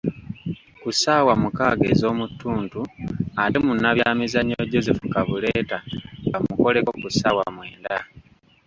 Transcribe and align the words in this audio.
Ku 0.81 0.89
ssaawa 0.93 1.33
mukaaga 1.41 1.85
ez'omu 1.93 2.25
ttuntu 2.31 2.79
ate 3.43 3.57
Munnabyamizannyo 3.65 4.59
Joseph 4.71 5.03
Kabuleta 5.13 5.77
baamukoleko 6.31 6.91
ku 7.01 7.07
ssaawa 7.13 7.45
mwenda. 7.55 7.97